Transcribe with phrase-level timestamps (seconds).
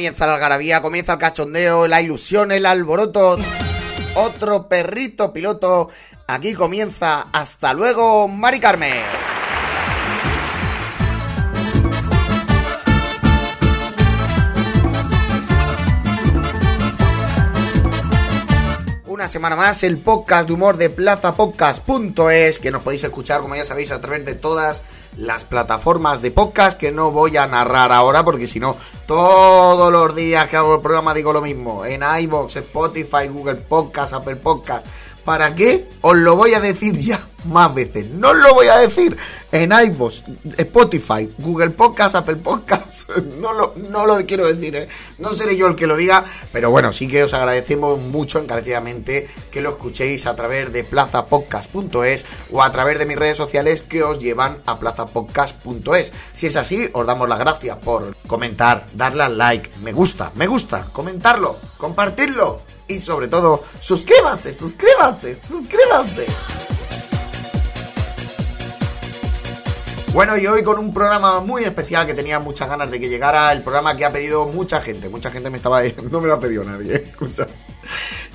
[0.00, 3.36] Comienza la algarabía, comienza el cachondeo, la ilusión, el alboroto.
[4.14, 5.90] Otro perrito piloto.
[6.26, 7.26] Aquí comienza.
[7.30, 9.19] Hasta luego, Mari Carmen.
[19.20, 23.66] Una semana más el podcast de humor de plazapodcast.es que nos podéis escuchar como ya
[23.66, 24.80] sabéis a través de todas
[25.18, 30.16] las plataformas de podcast que no voy a narrar ahora porque si no todos los
[30.16, 34.86] días que hago el programa digo lo mismo en iBox, Spotify, Google Podcast, Apple Podcast.
[35.22, 35.86] ¿Para qué?
[36.00, 38.08] Os lo voy a decir ya más veces.
[38.10, 39.16] No lo voy a decir
[39.52, 40.22] en iVoox,
[40.58, 43.10] Spotify, Google Podcast, Apple Podcast.
[43.40, 44.88] No lo, no lo quiero decir, ¿eh?
[45.18, 49.28] no seré yo el que lo diga, pero bueno, sí que os agradecemos mucho encarecidamente
[49.50, 54.02] que lo escuchéis a través de plazapodcast.es o a través de mis redes sociales que
[54.02, 56.12] os llevan a plazapodcast.es.
[56.34, 60.46] Si es así, os damos las gracias por comentar, darle al like, me gusta, me
[60.46, 66.26] gusta, comentarlo, compartirlo y sobre todo, suscríbanse, suscríbanse, suscríbanse.
[70.12, 73.52] Bueno, y hoy con un programa muy especial que tenía muchas ganas de que llegara,
[73.52, 75.08] el programa que ha pedido mucha gente.
[75.08, 75.82] Mucha gente me estaba...
[76.10, 77.46] No me lo ha pedido nadie, escucha.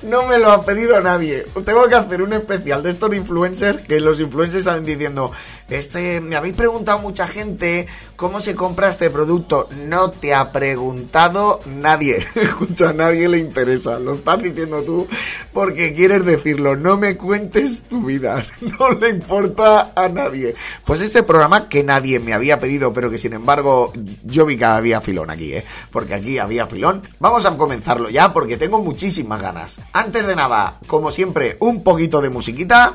[0.02, 1.44] No me lo ha pedido nadie.
[1.66, 5.32] Tengo que hacer un especial de estos influencers que los influencers salen diciendo,
[5.68, 9.68] este, me habéis preguntado mucha gente cómo se compra este producto.
[9.86, 12.24] No te ha preguntado nadie.
[12.34, 13.98] Escucha, a nadie le interesa.
[13.98, 15.08] Lo estás diciendo tú
[15.52, 16.76] porque quieres decirlo.
[16.76, 18.44] No me cuentes tu vida.
[18.78, 20.54] No le importa a nadie.
[20.84, 23.92] Pues ese programa que nadie me había pedido, pero que sin embargo
[24.24, 25.64] yo vi que había filón aquí, ¿eh?
[25.90, 27.02] Porque aquí había filón.
[27.18, 29.76] Vamos a comenzarlo ya porque tengo muchísimas ganas.
[29.92, 32.94] Antes de nada, como siempre, un poquito de musiquita.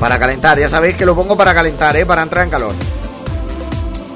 [0.00, 2.06] Para calentar, ya sabéis que lo pongo para calentar, ¿eh?
[2.06, 2.74] Para entrar en calor.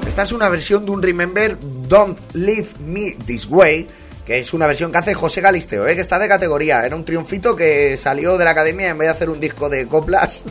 [0.07, 3.87] Esta es una versión de un Remember Don't Leave Me This Way,
[4.25, 5.93] que es una versión que hace José Galisteo, ¿eh?
[5.93, 6.83] que está de categoría.
[6.83, 9.87] Era un triunfito que salió de la academia en vez de hacer un disco de
[9.87, 10.43] coplas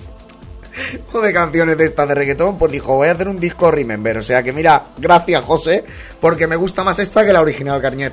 [1.12, 4.18] o de canciones de estas de reggaetón, pues dijo, voy a hacer un disco Remember.
[4.18, 5.84] O sea que mira, gracias José,
[6.20, 8.12] porque me gusta más esta que la original Carñet.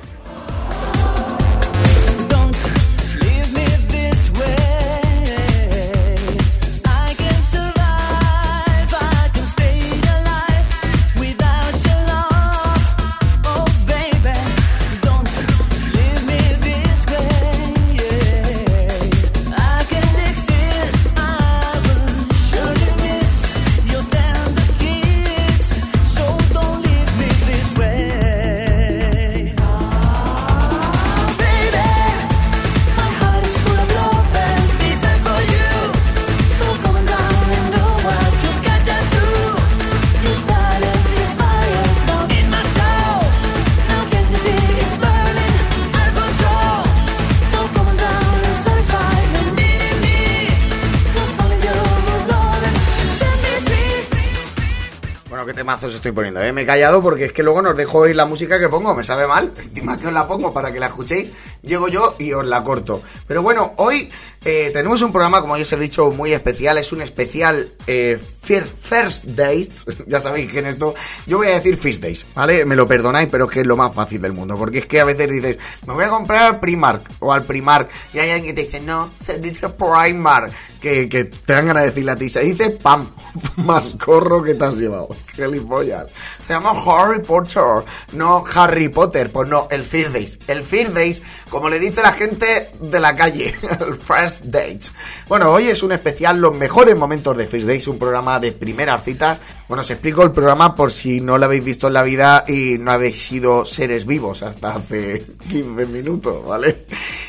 [56.02, 56.52] Estoy poniendo, ¿eh?
[56.52, 59.04] Me he callado porque es que luego nos dejo oír la música que pongo, me
[59.04, 59.52] sabe mal.
[59.56, 61.30] Encima que os la pongo para que la escuchéis,
[61.62, 63.00] llego yo y os la corto.
[63.28, 64.10] Pero bueno, hoy
[64.44, 66.78] eh, tenemos un programa, como ya os he dicho, muy especial.
[66.78, 69.70] Es un especial eh, First Days.
[70.06, 70.94] ya sabéis que en esto
[71.26, 72.64] yo voy a decir First Days, ¿vale?
[72.64, 74.56] Me lo perdonáis, pero es que es lo más fácil del mundo.
[74.56, 77.88] Porque es que a veces dices, me voy a comprar al Primark o al Primark.
[78.12, 80.52] Y hay alguien que te dice, no, se dice Primark
[80.82, 83.08] que, te dan ganas de decirle a se dice pam,
[83.56, 85.08] más corro que te has llevado.
[85.34, 86.06] Gilipollas.
[86.40, 89.30] Se llama Harry Potter, no Harry Potter.
[89.30, 90.38] Pues no, el First Days.
[90.48, 93.54] El First Days, como le dice la gente de la calle,
[93.86, 94.92] el First Dates.
[95.28, 99.04] Bueno, hoy es un especial Los mejores momentos de First Days, un programa de primeras
[99.04, 99.40] citas.
[99.68, 102.76] Bueno, os explico el programa por si no lo habéis visto en la vida y
[102.78, 106.86] no habéis sido seres vivos hasta hace 15 minutos, ¿vale?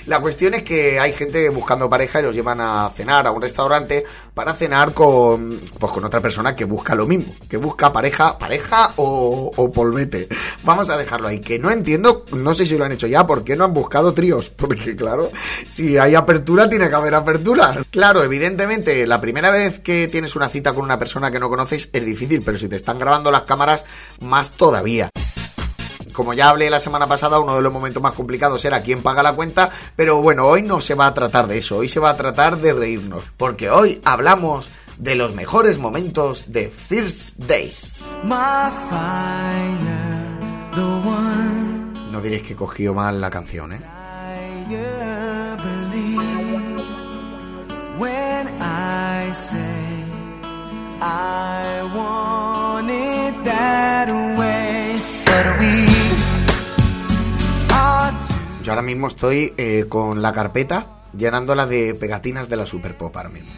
[0.07, 3.41] La cuestión es que hay gente buscando pareja y los llevan a cenar a un
[3.41, 4.03] restaurante
[4.33, 8.91] para cenar con, pues, con otra persona que busca lo mismo, que busca pareja, pareja
[8.97, 10.27] o, o polvete.
[10.63, 13.43] Vamos a dejarlo ahí, que no entiendo, no sé si lo han hecho ya, ¿por
[13.43, 14.49] qué no han buscado tríos?
[14.63, 15.31] Porque claro,
[15.69, 17.75] si hay apertura tiene que haber apertura.
[17.91, 21.89] Claro, evidentemente, la primera vez que tienes una cita con una persona que no conoces
[21.93, 23.85] es difícil, pero si te están grabando las cámaras,
[24.19, 25.09] más todavía
[26.13, 29.23] como ya hablé la semana pasada, uno de los momentos más complicados era quién paga
[29.23, 32.11] la cuenta, pero bueno, hoy no se va a tratar de eso, hoy se va
[32.11, 38.03] a tratar de reírnos, porque hoy hablamos de los mejores momentos de First Days.
[42.11, 43.81] No diréis que cogió mal la canción, ¿eh?
[58.63, 60.85] Yo ahora mismo estoy eh, con la carpeta
[61.17, 63.51] llenándola de pegatinas de la Super Pop ahora mismo.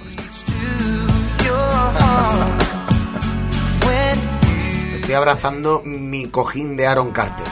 [4.93, 7.45] Estoy abrazando mi cojín de Aaron Carter.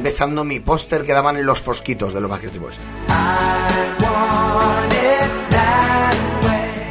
[0.00, 2.78] Besando mi póster que daban en los fosquitos de los Backstreet.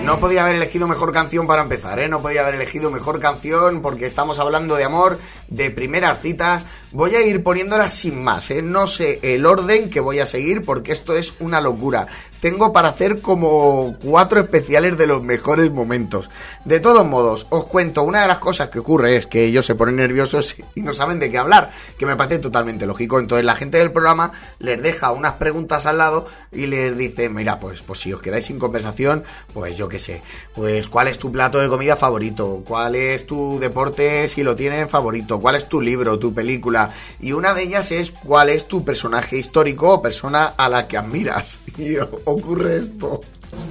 [0.08, 2.08] No podía haber elegido mejor canción para empezar, ¿eh?
[2.08, 5.20] No podía haber elegido mejor canción porque estamos hablando de amor,
[5.50, 6.66] de primeras citas.
[6.94, 8.62] Voy a ir poniéndolas sin más, ¿eh?
[8.62, 12.08] No sé el orden que voy a seguir porque esto es una locura.
[12.42, 16.30] Tengo para hacer como cuatro especiales de los mejores momentos.
[16.66, 19.76] De todos modos, os cuento, una de las cosas que ocurre es que ellos se
[19.76, 23.20] ponen nerviosos y no saben de qué hablar, que me parece totalmente lógico.
[23.20, 27.60] Entonces la gente del programa les deja unas preguntas al lado y les dice, mira,
[27.60, 29.24] pues, pues si os quedáis sin conversación,
[29.54, 30.22] pues yo qué sé,
[30.54, 34.90] pues cuál es tu plato de comida favorito, cuál es tu deporte si lo tienen
[34.90, 36.92] favorito, cuál es tu libro, tu película.
[37.20, 40.98] Y una de ellas es cuál es tu personaje histórico o persona a la que
[40.98, 41.60] admiras.
[41.78, 41.96] Y
[42.30, 43.22] ocurre esto.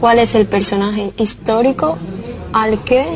[0.01, 1.99] ¿Cuál es el personaje histórico
[2.53, 3.07] al que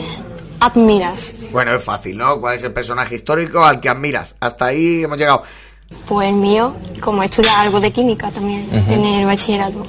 [0.60, 1.34] admiras?
[1.52, 2.40] Bueno, es fácil, ¿no?
[2.40, 4.36] ¿Cuál es el personaje histórico al que admiras?
[4.40, 5.42] Hasta ahí hemos llegado.
[6.06, 9.84] Pues el mío, como he estudiado algo de química también en el bachillerato,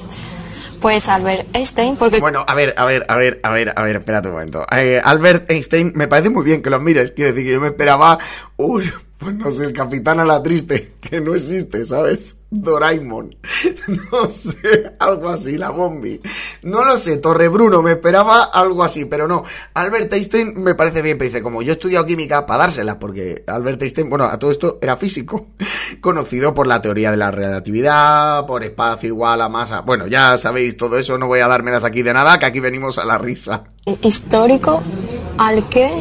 [0.81, 2.19] pues Albert Einstein, porque...
[2.19, 4.65] Bueno, a ver, a ver, a ver, a ver, a ver, espérate un momento.
[4.71, 7.67] Eh, Albert Einstein, me parece muy bien que lo mires, quiero decir que yo me
[7.67, 8.17] esperaba
[8.57, 8.91] un
[9.21, 12.37] pues no sé, el capitán a la triste, que no existe, ¿sabes?
[12.49, 13.35] Doraemon.
[14.11, 16.19] No sé, algo así, la bombi.
[16.63, 19.43] No lo sé, Torrebruno, me esperaba algo así, pero no.
[19.73, 23.43] Albert Einstein me parece bien, pero dice, como yo he estudiado química, para dárselas, porque
[23.45, 25.49] Albert Einstein, bueno, a todo esto era físico,
[26.01, 29.81] conocido por la teoría de la relatividad, por espacio igual a masa.
[29.81, 32.97] Bueno, ya sabéis todo eso, no voy a dármelas aquí de nada, que aquí venimos
[32.97, 33.65] a la risa.
[34.01, 34.81] Histórico
[35.37, 35.91] al que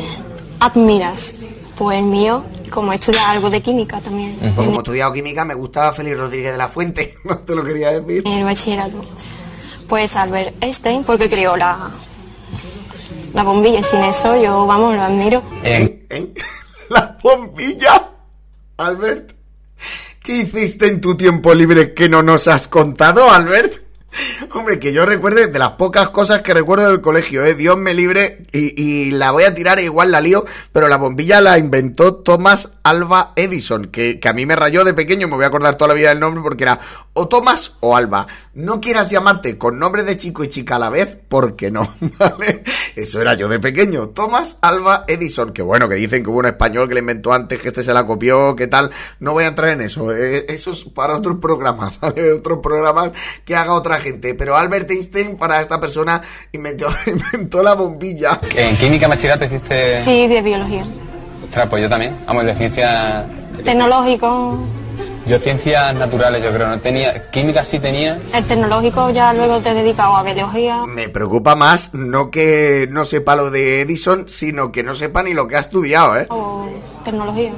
[0.59, 1.35] admiras.
[1.81, 4.37] Pues el mío, como he estudiado algo de química también.
[4.39, 7.65] Pues como he estudiado química, me gustaba Félix Rodríguez de la Fuente, no te lo
[7.65, 8.23] quería decir.
[8.27, 9.03] En el bachillerato.
[9.89, 11.91] Pues Albert Einstein, porque creó la,
[13.33, 13.81] la bombilla.
[13.81, 15.43] y Sin eso, yo, vamos, lo admiro.
[15.65, 16.05] ¿Eh?
[16.11, 16.35] ¿Eh?
[16.91, 18.11] ¿La bombilla?
[18.77, 19.33] Albert,
[20.23, 23.83] ¿qué hiciste en tu tiempo libre que no nos has contado, Albert?
[24.53, 27.55] Hombre, que yo recuerde de las pocas cosas que recuerdo del colegio, ¿eh?
[27.55, 31.41] Dios me libre y, la voy a tirar e igual la lío, pero la bombilla
[31.41, 35.49] la inventó Thomas Alba Edison, que, a mí me rayó de pequeño, me voy a
[35.49, 36.81] acordar toda la vida del nombre porque era
[37.13, 38.27] o Thomas o Alba.
[38.55, 42.65] No quieras llamarte con nombre de chico y chica a la vez, porque no, ¿vale?
[42.97, 46.47] Eso era yo de pequeño, Thomas Alba Edison, que bueno, que dicen que hubo un
[46.47, 48.91] español que la inventó antes, que este se la copió, que tal,
[49.21, 52.33] no voy a entrar en eso, eh, eso es para otros programas, ¿vale?
[52.33, 53.13] Otros programas
[53.45, 56.21] que haga otra gente, pero Albert Einstein para esta persona
[56.53, 58.41] inventó, inventó la bombilla.
[58.57, 60.03] ¿En química bachillerato hiciste...?
[60.05, 60.85] Sí, de biología.
[61.45, 63.25] Ostras, pues yo también, vamos, de ciencias...
[63.65, 64.59] Tecnológico.
[65.27, 67.31] Yo ciencias naturales, yo creo, no tenía...
[67.31, 68.19] Química sí tenía.
[68.35, 70.87] El tecnológico ya luego te he dedicado a biología.
[70.87, 75.35] Me preocupa más no que no sepa lo de Edison, sino que no sepa ni
[75.35, 76.27] lo que ha estudiado, ¿eh?
[76.31, 76.67] O
[77.05, 77.53] tecnología.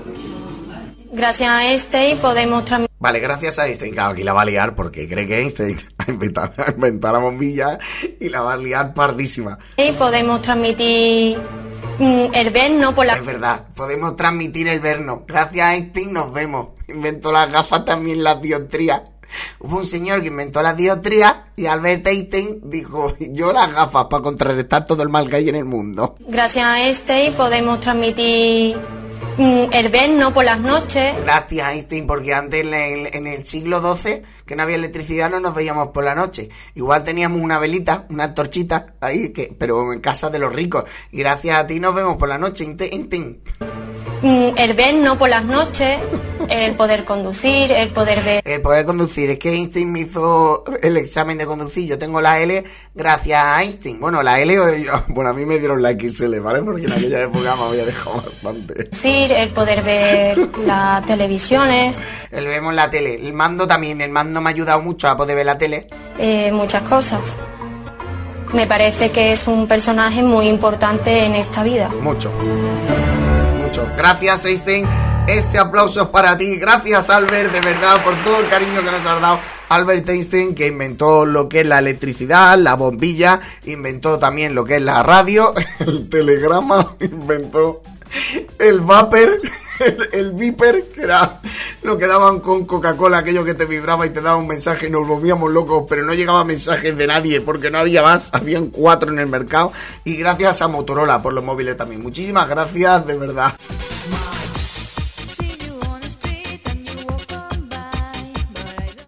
[1.12, 2.96] Gracias a Einstein podemos transmitir...
[2.98, 3.92] Vale, gracias a Einstein.
[3.92, 7.20] Claro, aquí la va a liar porque cree que Einstein ha inventado, ha inventado la
[7.20, 7.78] bombilla
[8.18, 9.58] y la va a liar pardísima.
[9.76, 11.36] Y podemos transmitir
[11.98, 13.16] mm, el verno por la...
[13.16, 15.24] Es verdad, podemos transmitir el verno.
[15.28, 16.68] Gracias a Einstein nos vemos.
[16.88, 19.02] Inventó las gafas también las dioptrías.
[19.58, 24.22] Hubo un señor que inventó las dioptrías y Albert Einstein dijo, yo las gafas para
[24.22, 26.16] contrarrestar todo el mal que hay en el mundo.
[26.20, 29.01] Gracias a Einstein podemos transmitir
[29.38, 31.14] el verno por las noches.
[31.24, 35.40] Gracias Einstein, porque antes en el, en el siglo XII, que no había electricidad, no
[35.40, 36.50] nos veíamos por la noche.
[36.74, 40.84] Igual teníamos una velita, una torchita ahí, que, pero en casa de los ricos.
[41.10, 43.40] Y gracias a ti nos vemos por la noche, Einstein.
[44.22, 45.98] Mm, el verno por las noches,
[46.48, 48.42] el poder conducir, el poder ver.
[48.44, 51.88] El poder conducir, es que Einstein me hizo el examen de conducir.
[51.88, 52.62] Yo tengo la L
[52.94, 54.00] gracias a Einstein.
[54.00, 54.56] Bueno, la L,
[55.08, 56.62] bueno, a mí me dieron la XL, ¿vale?
[56.62, 58.90] Porque en aquella época me había dejado bastante.
[58.92, 62.00] Sí, el poder ver las televisiones.
[62.30, 63.16] El vemos la tele.
[63.16, 65.88] El mando también, el mando me ha ayudado mucho a poder ver la tele.
[66.18, 67.36] Eh, muchas cosas.
[68.52, 71.88] Me parece que es un personaje muy importante en esta vida.
[71.88, 72.30] Mucho.
[73.96, 74.86] Gracias, Einstein.
[75.26, 76.56] Este aplauso es para ti.
[76.56, 79.40] Gracias, Albert, de verdad, por todo el cariño que nos has dado.
[79.68, 84.76] Albert Einstein, que inventó lo que es la electricidad, la bombilla, inventó también lo que
[84.76, 87.82] es la radio, el telegrama, inventó
[88.58, 89.40] el vapor
[90.12, 91.40] el, Viper, que era
[91.82, 95.06] lo que daban con Coca-Cola, aquello que te vibraba y te daba un mensaje, nos
[95.06, 99.18] volvíamos locos, pero no llegaba mensajes de nadie porque no había más, habían cuatro en
[99.18, 99.72] el mercado
[100.04, 102.02] y gracias a Motorola por los móviles también.
[102.02, 103.54] Muchísimas gracias, de verdad.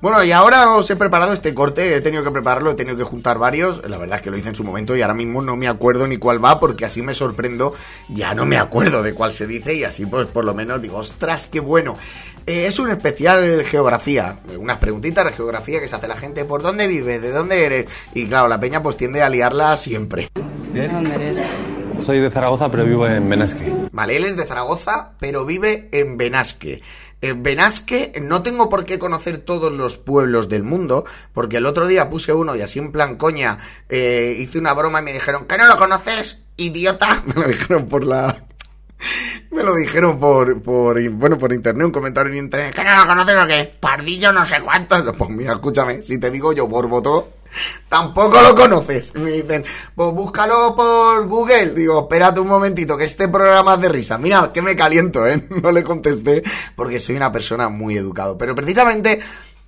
[0.04, 3.04] Bueno, y ahora os he preparado este corte, he tenido que prepararlo, he tenido que
[3.04, 5.56] juntar varios, la verdad es que lo hice en su momento y ahora mismo no
[5.56, 7.72] me acuerdo ni cuál va porque así me sorprendo,
[8.10, 10.98] ya no me acuerdo de cuál se dice y así pues por lo menos digo,
[10.98, 11.96] ostras, qué bueno.
[12.46, 16.60] Eh, es un especial geografía, unas preguntitas de geografía que se hace la gente, ¿por
[16.60, 17.22] dónde vives?
[17.22, 17.86] ¿De dónde eres?
[18.12, 20.28] Y claro, la peña pues tiende a liarla siempre.
[20.74, 21.42] ¿De dónde eres?
[22.04, 23.72] Soy de Zaragoza, pero vivo en Benasque.
[23.90, 26.82] Vale, él es de Zaragoza, pero vive en Benasque.
[27.24, 31.86] En Benasque no tengo por qué conocer todos los pueblos del mundo, porque el otro
[31.86, 33.56] día puse uno y así en plan coña
[33.88, 37.22] eh, hice una broma y me dijeron, ¿que no lo conoces, idiota?
[37.34, 38.44] Me lo dijeron por la...
[39.50, 42.74] Me lo dijeron por, por, bueno, por internet, un comentario en internet.
[42.74, 43.74] ¿Que no lo conoces o qué?
[43.78, 45.04] Pardillo no sé cuántos.
[45.18, 47.30] Pues mira, escúchame, si te digo yo por voto,
[47.88, 49.14] tampoco lo conoces.
[49.14, 51.70] Me dicen, pues búscalo por Google.
[51.70, 54.18] Digo, espérate un momentito, que este programa es de risa.
[54.18, 55.46] Mira, que me caliento, ¿eh?
[55.62, 56.42] No le contesté
[56.74, 58.36] porque soy una persona muy educado.
[58.38, 59.20] Pero precisamente...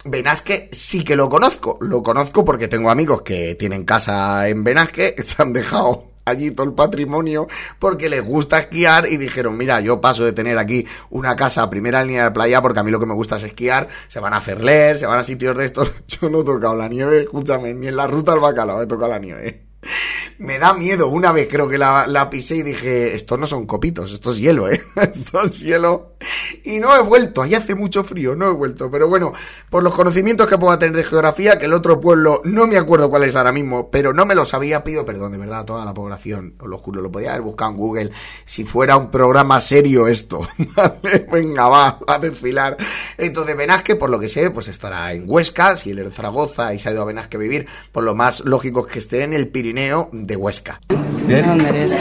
[0.09, 1.78] Benasque sí que lo conozco.
[1.81, 6.66] Lo conozco porque tengo amigos que tienen casa en Benasque, se han dejado allí todo
[6.66, 7.47] el patrimonio
[7.78, 11.71] porque les gusta esquiar y dijeron, mira, yo paso de tener aquí una casa a
[11.71, 14.35] primera línea de playa porque a mí lo que me gusta es esquiar, se van
[14.35, 15.90] a hacer leer, se van a sitios de estos.
[16.09, 19.12] Yo no he tocado la nieve, escúchame, ni en la ruta al bacalao he tocado
[19.12, 19.66] la nieve.
[20.38, 21.09] Me da miedo.
[21.09, 24.38] Una vez creo que la, la, pisé y dije, esto no son copitos, esto es
[24.38, 24.83] hielo, ¿eh?
[24.97, 26.12] Esto es hielo.
[26.64, 28.90] Y no he vuelto, ahí hace mucho frío, no he vuelto.
[28.90, 29.33] Pero bueno,
[29.71, 33.09] por los conocimientos que pueda tener de geografía, que el otro pueblo, no me acuerdo
[33.09, 35.85] cuál es ahora mismo, pero no me lo sabía, pido perdón, de verdad, a toda
[35.85, 38.11] la población, os lo juro, lo podía haber buscado en Google.
[38.45, 40.47] Si fuera un programa serio esto.
[41.33, 42.76] Venga, va, a desfilar.
[43.16, 46.78] Entonces, Benasque, por lo que sé, pues estará en Huesca, si él es Zaragoza y
[46.78, 49.33] se ha ido a Benasque a vivir, por lo más lógico es que esté en
[49.33, 50.80] el Pirineo de Huesca.
[51.28, 51.97] ¿De dónde eres?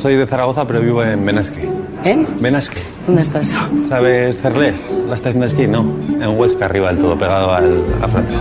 [0.00, 1.68] Soy de Zaragoza, pero vivo en Benasque.
[2.04, 2.26] ¿En?
[2.40, 2.80] Benasque.
[3.06, 3.56] ¿Dónde está eso?
[3.88, 4.74] ¿Sabes Cerler?
[5.08, 5.80] La estación de esquí, no.
[6.20, 8.38] En Huesca, arriba del todo, pegado al, a Francia.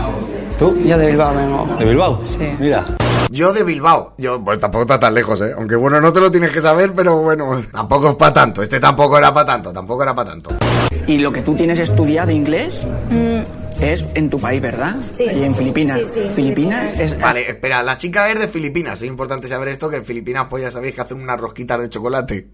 [0.60, 0.78] ¿Tú?
[0.86, 1.68] Yo de Bilbao vengo.
[1.78, 2.22] ¿De Bilbao?
[2.26, 2.56] Sí.
[2.60, 2.86] Mira.
[3.30, 4.14] Yo de Bilbao.
[4.18, 5.54] Yo, pues tampoco está tan lejos, ¿eh?
[5.58, 8.62] Aunque bueno, no te lo tienes que saber, pero bueno, tampoco es para tanto.
[8.64, 10.52] Este tampoco era para tanto, tampoco era para tanto.
[11.06, 12.86] ¿Y lo que tú tienes estudiado inglés?
[13.80, 14.96] Es en tu país, ¿verdad?
[15.16, 15.28] Sí.
[15.28, 16.00] Ahí en Filipinas.
[16.00, 17.00] Sí, sí, Filipinas.
[17.00, 17.20] es.
[17.20, 19.02] Vale, espera, la chica es de Filipinas.
[19.02, 21.90] Es importante saber esto, que en Filipinas, pues ya sabéis que hacen unas rosquitas de
[21.90, 22.50] chocolate.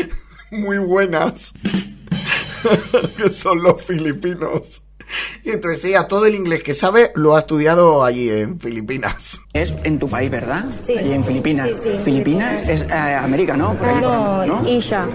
[0.50, 1.52] Muy buenas.
[3.16, 4.82] que son los filipinos.
[5.44, 9.40] Y entonces ella, todo el inglés que sabe, lo ha estudiado allí en Filipinas.
[9.52, 10.64] Es en tu país, ¿verdad?
[10.84, 10.96] Sí.
[10.96, 11.68] Ahí en Filipinas.
[11.68, 13.74] Sí, sí, Filipinas es eh, América, ¿no?
[13.74, 14.66] Por No.
[14.66, 15.06] Isha.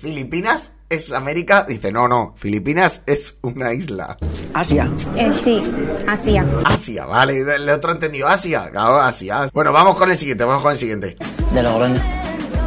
[0.00, 1.64] ¿Filipinas es América?
[1.68, 4.16] Dice, no, no, Filipinas es una isla.
[4.52, 4.90] Asia.
[5.16, 5.62] Eh, sí,
[6.06, 6.44] Asia.
[6.64, 9.46] Asia, vale, el otro entendido, Asia, claro, Asia.
[9.54, 11.16] Bueno, vamos con el siguiente, vamos con el siguiente.
[11.52, 12.00] De Logroño.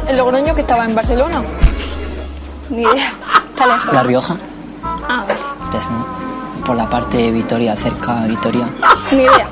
[0.08, 1.42] El Logroño que estaba en Barcelona.
[2.70, 3.12] Ni idea.
[3.50, 3.92] Está lejos.
[3.92, 4.36] La Rioja.
[4.82, 6.17] Ah, Este.
[6.68, 8.68] Por la parte de Vitoria, cerca de Vitoria.
[9.12, 9.48] ni idea.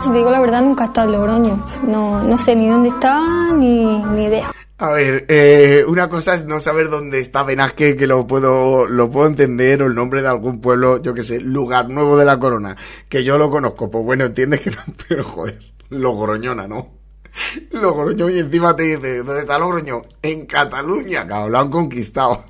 [0.00, 1.66] Si te digo la verdad, nunca he estado en Logroño.
[1.84, 4.52] No, no sé ni dónde está, ni, ni idea.
[4.78, 9.10] A ver, eh, una cosa es no saber dónde está Benasque, que lo puedo, lo
[9.10, 12.38] puedo entender, o el nombre de algún pueblo, yo que sé, lugar nuevo de la
[12.38, 12.76] corona,
[13.08, 14.78] que yo lo conozco, pues bueno, entiendes que no,
[15.08, 16.92] pero joder, Logroñona, ¿no?
[17.72, 20.02] Logroño y encima te dice, ¿dónde está Logroño?
[20.22, 22.44] En Cataluña, cabrón, lo han conquistado.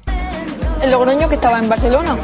[0.83, 2.19] El Logroño que estaba en Barcelona.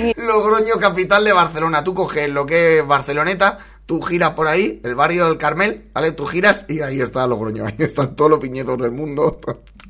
[0.16, 1.84] Logroño, capital de Barcelona.
[1.84, 6.12] Tú coges lo que es Barceloneta, tú giras por ahí, el barrio del Carmel, ¿vale?
[6.12, 7.66] Tú giras y ahí está Logroño.
[7.66, 9.40] Ahí están todos los viñedos del mundo.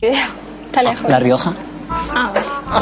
[0.01, 0.29] Idea.
[0.67, 1.11] Está lejos.
[1.11, 1.53] La Rioja.
[2.15, 2.33] Ah,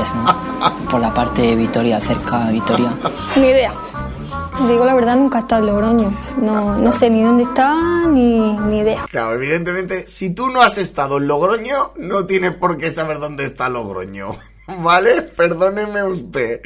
[0.02, 0.90] es, ¿no?
[0.90, 2.92] Por la parte de Vitoria, cerca de Vitoria.
[3.36, 3.72] ni idea.
[4.58, 6.18] Si te digo la verdad, nunca he estado en Logroño.
[6.36, 7.74] No, no sé ni dónde está,
[8.08, 9.06] ni, ni idea.
[9.10, 13.44] Claro, evidentemente, si tú no has estado en Logroño, no tienes por qué saber dónde
[13.44, 14.36] está Logroño.
[14.76, 15.22] ¿Vale?
[15.22, 16.60] Perdóneme usted.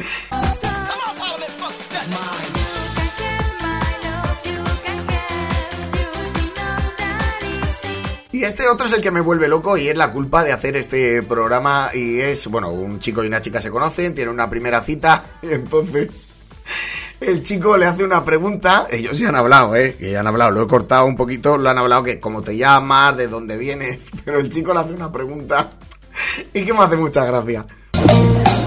[8.33, 10.75] Y este otro es el que me vuelve loco y es la culpa de hacer
[10.77, 14.81] este programa y es, bueno, un chico y una chica se conocen, tienen una primera
[14.81, 16.29] cita y entonces
[17.21, 19.95] el chico le hace una pregunta, ellos ya han hablado, ¿eh?
[19.97, 22.57] Que ya han hablado, lo he cortado un poquito, lo han hablado que cómo te
[22.57, 25.71] llamas, de dónde vienes, pero el chico le hace una pregunta
[26.53, 27.67] y que me hace mucha gracia.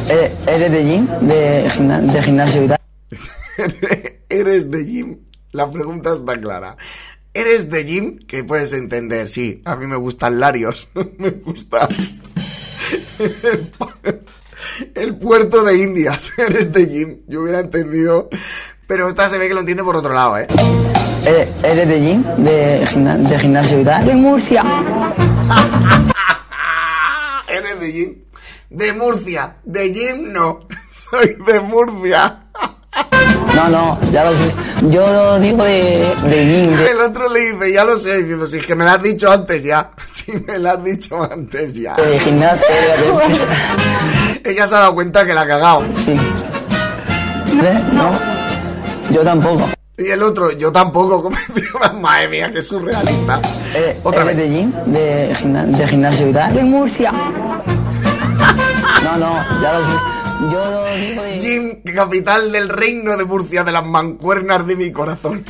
[0.09, 1.07] Eh, ¿Eres de gym?
[1.21, 2.79] ¿De, gimna- de gimnasio y tal?
[4.29, 5.19] ¿Eres de gym?
[5.51, 6.77] La pregunta está clara.
[7.33, 8.17] ¿Eres de gym?
[8.27, 9.61] Que puedes entender, sí.
[9.65, 10.89] A mí me gustan larios.
[11.17, 11.87] me gusta.
[14.93, 16.31] El puerto de Indias.
[16.37, 17.17] Eres de Jim.
[17.27, 18.29] Yo hubiera entendido.
[18.87, 20.47] Pero esta se ve que lo entiende por otro lado, ¿eh?
[21.25, 22.23] ¿Eres, eres de gym?
[22.37, 24.05] ¿De, gimna- de gimnasio y tal?
[24.05, 24.63] De Murcia.
[27.49, 28.15] Eres de Jim.
[28.69, 29.55] De Murcia.
[29.63, 30.59] De Jim no.
[31.09, 32.41] Soy de Murcia.
[33.55, 34.53] No, no, ya lo sé.
[34.89, 38.57] Yo lo digo de, de de- El otro le dice, ya lo sé, diciendo, si
[38.57, 39.91] es que me lo has dicho antes ya.
[40.05, 41.95] Si me lo has dicho antes ya.
[41.95, 42.65] de gimnasio.
[44.43, 45.83] de- Ella se ha dado cuenta que la ha cagado.
[46.05, 46.11] Sí.
[46.11, 47.83] ¿Eh?
[47.93, 48.11] No.
[49.11, 49.69] Yo tampoco.
[49.97, 51.21] Y el otro, yo tampoco.
[51.23, 53.39] como decía, Madre mía, qué surrealista.
[53.73, 54.49] ¿Eres, Otra eres vez.
[54.49, 54.71] de gym?
[54.85, 56.53] De, gimna- de gimnasio y tal?
[56.53, 57.13] De Murcia.
[59.17, 59.97] No, no, ya lo sé.
[60.51, 61.23] Yo lo digo.
[61.41, 65.45] Jim, capital del reino de Murcia, de las mancuernas de mi corazón.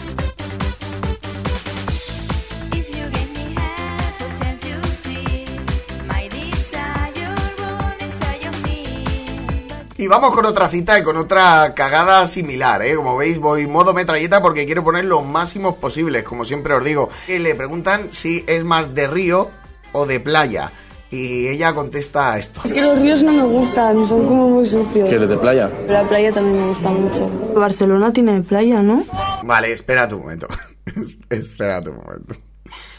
[9.98, 12.96] Y vamos con otra cita y con otra cagada similar, ¿eh?
[12.96, 17.10] Como veis, voy modo metralleta porque quiero poner los máximos posibles, como siempre os digo.
[17.28, 19.50] Y le preguntan si es más de río
[19.94, 20.72] o de playa.
[21.16, 22.60] Y ella contesta esto.
[22.66, 25.08] Es que los ríos no me gustan, son como muy sucios.
[25.08, 25.72] ¿Quieres de playa?
[25.88, 27.30] La playa también me gusta mucho.
[27.56, 29.06] Barcelona tiene playa, ¿no?
[29.44, 30.48] Vale, espérate un momento.
[31.30, 32.36] espérate un momento.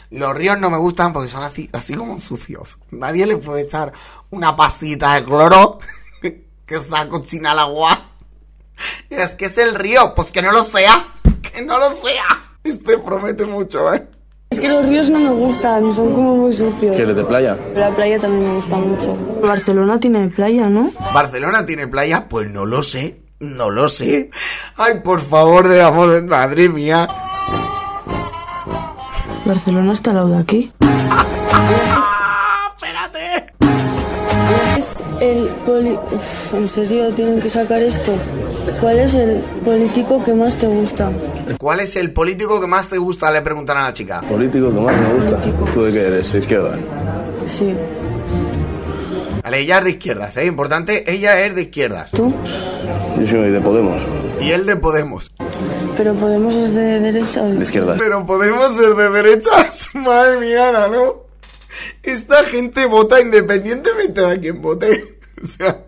[0.09, 2.79] Los ríos no me gustan porque son así, así como sucios.
[2.89, 3.91] Nadie le puede echar
[4.31, 5.77] una pasita de cloro
[6.21, 8.13] que está cochina el agua.
[9.11, 11.13] Es que es el río, pues que no lo sea.
[11.53, 12.55] Que no lo sea.
[12.63, 14.07] Este promete mucho, ¿eh?
[14.49, 16.95] Es que los ríos no me gustan, son como muy sucios.
[16.95, 17.57] ¿Quieres de playa?
[17.75, 19.15] La playa también me gusta mucho.
[19.41, 20.91] Barcelona tiene playa, ¿no?
[21.13, 22.27] ¿Barcelona tiene playa?
[22.29, 23.19] Pues no lo sé.
[23.39, 24.31] No lo sé.
[24.77, 27.07] Ay, por favor, de amor, de- madre mía.
[29.45, 30.71] Barcelona está al lado de aquí.
[30.81, 33.53] ¡Ah, espérate!
[35.19, 35.91] Es el poli...
[35.91, 38.13] Uf, ¿En serio tienen que sacar esto?
[38.81, 41.09] ¿Cuál es el político que más te gusta?
[41.59, 43.31] ¿Cuál es el político que más te gusta?
[43.31, 44.21] Le preguntan a la chica.
[44.21, 45.37] Político que más me gusta.
[45.39, 45.65] Político.
[45.73, 46.33] ¿Tú de qué eres?
[46.33, 46.77] ¿Izquierda?
[47.45, 47.73] Sí.
[49.43, 50.45] Vale, ella es de izquierdas, ¿eh?
[50.45, 52.11] Importante, ella es de izquierdas.
[52.11, 52.33] ¿Tú?
[53.19, 54.01] Yo soy de Podemos.
[54.41, 55.31] Y él de Podemos.
[55.95, 57.63] ¿Pero Podemos es de derecha o De de...
[57.63, 57.95] izquierda.
[57.97, 59.89] Pero Podemos ser de derechas.
[59.93, 61.26] Madre mía, Ana, ¿no?
[62.03, 65.15] Esta gente vota independientemente de a quién vote.
[65.39, 65.85] O sea,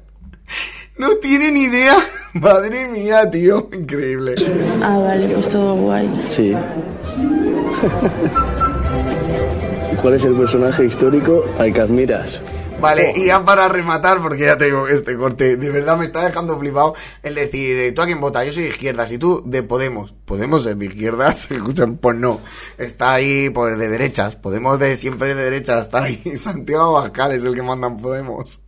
[0.98, 1.98] no tienen idea.
[2.34, 3.68] Madre mía, tío.
[3.74, 4.36] Increíble.
[4.84, 6.08] Ah, vale, pues todo guay.
[6.36, 6.54] Sí.
[10.02, 12.40] ¿Cuál es el personaje histórico al que admiras?
[12.82, 16.24] Vale, y ya para rematar, porque ya te digo, este corte de verdad me está
[16.24, 18.46] dejando flipado el decir, eh, ¿tú a quién votas?
[18.46, 20.14] Yo soy de izquierdas y tú de Podemos.
[20.26, 21.52] ¿Podemos ser de izquierdas?
[21.52, 22.40] Escuchan, pues no.
[22.78, 24.38] Está ahí, pues de derechas.
[24.38, 25.88] Podemos de siempre de derechas.
[25.88, 26.16] Está ahí.
[26.38, 28.62] Santiago Bascal es el que mandan Podemos.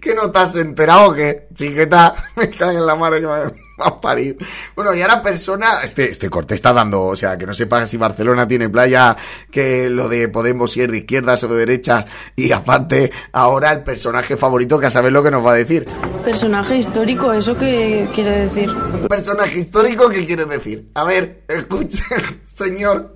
[0.00, 1.46] ¿Qué no te has enterado o qué?
[1.54, 4.36] Chiqueta, me caen en la madre que me va a parir.
[4.74, 7.96] Bueno, y ahora persona, este, este corte está dando, o sea, que no sepa si
[7.96, 9.16] Barcelona tiene playa,
[9.50, 12.04] que lo de Podemos si es de izquierdas o de derechas,
[12.36, 15.86] y aparte, ahora el personaje favorito que a saber lo que nos va a decir.
[16.24, 18.74] Personaje histórico, ¿eso qué quiere decir?
[19.08, 20.90] Personaje histórico, ¿qué quiere decir?
[20.94, 22.02] A ver, escuche,
[22.42, 23.13] señor.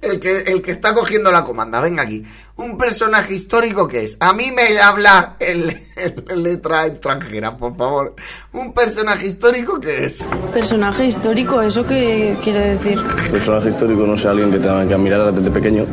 [0.00, 2.22] El que, el que está cogiendo la comanda, venga aquí.
[2.56, 4.16] Un personaje histórico que es.
[4.20, 5.74] A mí me habla en,
[6.42, 8.14] letra extranjera, por favor.
[8.52, 10.26] Un personaje histórico que es.
[10.52, 13.00] Personaje histórico, ¿eso qué quiere decir?
[13.30, 15.86] Personaje histórico, no sé, alguien que tenga que admirar desde pequeño.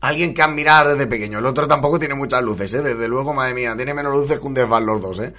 [0.00, 1.40] Alguien que admirar desde pequeño.
[1.40, 2.82] El otro tampoco tiene muchas luces, ¿eh?
[2.82, 3.74] Desde luego, madre mía.
[3.76, 5.32] Tiene menos luces que un desván los dos, ¿eh?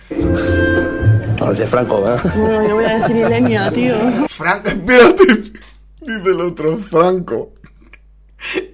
[1.39, 2.17] No, de Franco, ¿eh?
[2.36, 3.95] Bueno, yo voy a decir Ilenia, tío.
[4.28, 5.54] Franco, espérate.
[6.02, 7.54] Dice el otro, Franco.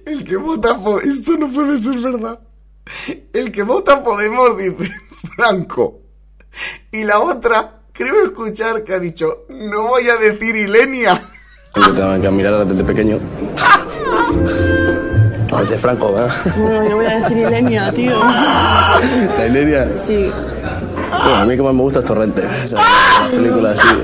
[0.04, 1.04] El que vota por...
[1.04, 2.40] Esto no puede ser verdad.
[3.32, 4.90] El que vota Podemos dice
[5.34, 6.00] Franco.
[6.92, 11.20] Y la otra, creo escuchar que ha dicho, no voy a decir Ilenia.
[11.74, 13.18] Que tenga que admirar desde pequeño.
[15.50, 16.28] No, de Franco, ¿eh?
[16.56, 18.18] Bueno, yo voy a decir Ilenia, tío.
[18.18, 19.88] La Ileria.
[19.96, 20.28] Sí.
[21.08, 22.44] Bueno, a mí que más me gusta es Torrente.
[22.44, 22.78] O sea,
[23.20, 23.96] las películas así.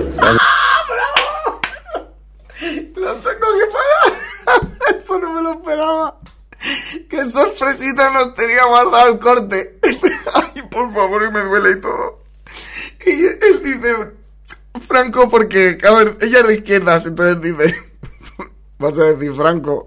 [2.94, 4.20] Lo tengo que parar.
[4.96, 6.16] Eso no me lo esperaba.
[7.22, 9.78] Qué sorpresita nos tenía guardado el corte.
[10.34, 12.24] Ay, por favor, y me duele y todo.
[13.06, 14.10] Y él dice,
[14.88, 17.76] Franco, porque, a ver, ella es de izquierdas, entonces dice,
[18.78, 19.86] vas a decir Franco.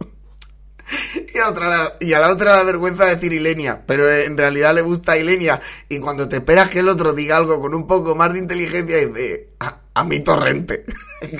[1.34, 4.82] Y a, otra, y a la otra la vergüenza decir Ilenia, pero en realidad le
[4.82, 5.60] gusta Ilenia.
[5.90, 8.96] Y cuando te esperas que el otro diga algo con un poco más de inteligencia,
[8.96, 10.86] dice, a, a mi torrente.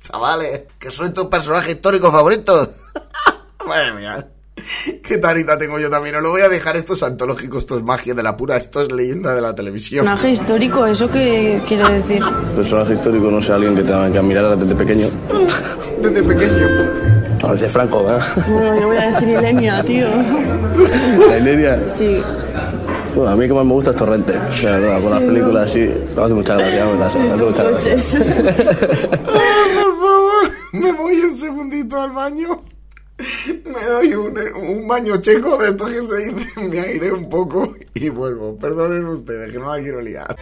[0.00, 2.74] Chavales, que soy tu personaje histórico favorito.
[3.66, 4.30] Madre mía.
[5.02, 6.16] Qué tarita tengo yo también.
[6.16, 6.76] Os lo voy a dejar.
[6.76, 10.04] Esto es antológico, esto es magia de la pura, esto es leyenda de la televisión.
[10.04, 12.22] Personaje histórico, ¿eso qué quiere decir?
[12.54, 15.08] Personaje histórico, no sé, alguien que tenga que admirar desde pequeño.
[16.02, 16.68] Desde pequeño.
[17.42, 18.18] A veces Franco, ¿eh?
[18.48, 20.06] Bueno, yo voy a decir Ilenia, tío.
[21.30, 21.88] La Ileria.
[21.88, 22.22] Sí.
[23.14, 24.34] Bueno, a mí que más me gusta es Torrente.
[24.36, 25.90] O sea, no, con las películas así.
[26.14, 27.96] Me hace mucha gracia, me hace, me hace mucha gracia.
[29.74, 32.62] Por favor, me voy un segundito al baño.
[33.64, 38.08] Me doy un, baño checo de esto que se dice, me airé un poco y
[38.10, 38.56] vuelvo.
[38.56, 40.36] Perdonen ustedes, que no la quiero liar.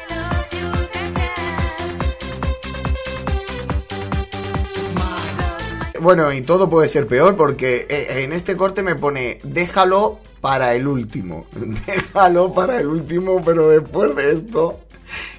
[6.00, 10.74] Bueno, y todo puede ser peor porque eh, en este corte me pone déjalo para
[10.74, 11.46] el último.
[11.86, 14.80] Déjalo para el último, pero después de esto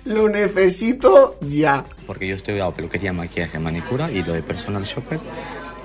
[0.05, 1.85] lo necesito ya.
[2.07, 5.19] Porque yo he estudiado peluquería, maquillaje, manicura y lo de personal shopper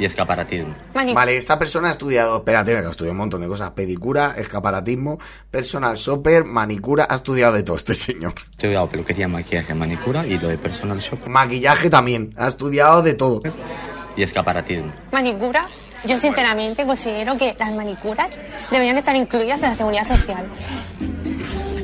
[0.00, 0.74] y escaparatismo.
[0.94, 5.18] Vale, esta persona ha estudiado, espérate, que ha estudiado un montón de cosas, pedicura, escaparatismo,
[5.50, 8.32] personal shopper, manicura, ha estudiado de todo este señor.
[8.38, 13.12] He estudiado peluquería, maquillaje, manicura y lo de personal shopper Maquillaje también, ha estudiado de
[13.14, 13.42] todo.
[14.16, 14.90] y escaparatismo.
[15.12, 15.66] Manicura.
[16.06, 18.30] Yo sinceramente considero que las manicuras
[18.70, 20.46] deberían estar incluidas en la seguridad social.